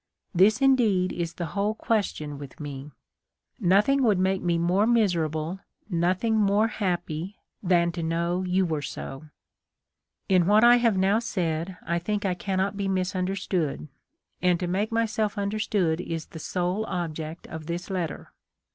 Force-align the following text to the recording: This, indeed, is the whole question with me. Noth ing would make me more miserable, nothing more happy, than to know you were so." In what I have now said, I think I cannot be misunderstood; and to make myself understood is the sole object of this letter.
This, 0.33 0.61
indeed, 0.63 1.13
is 1.13 1.35
the 1.35 1.45
whole 1.53 1.75
question 1.75 2.39
with 2.39 2.59
me. 2.59 2.89
Noth 3.59 3.87
ing 3.87 4.01
would 4.01 4.17
make 4.17 4.41
me 4.41 4.57
more 4.57 4.87
miserable, 4.87 5.59
nothing 5.91 6.37
more 6.37 6.69
happy, 6.69 7.37
than 7.61 7.91
to 7.91 8.01
know 8.01 8.41
you 8.41 8.65
were 8.65 8.81
so." 8.81 9.25
In 10.27 10.47
what 10.47 10.63
I 10.63 10.77
have 10.77 10.97
now 10.97 11.19
said, 11.19 11.77
I 11.85 11.99
think 11.99 12.25
I 12.25 12.33
cannot 12.33 12.75
be 12.75 12.87
misunderstood; 12.87 13.89
and 14.41 14.59
to 14.59 14.65
make 14.65 14.91
myself 14.91 15.37
understood 15.37 16.01
is 16.01 16.25
the 16.25 16.39
sole 16.39 16.83
object 16.87 17.45
of 17.45 17.67
this 17.67 17.91
letter. 17.91 18.31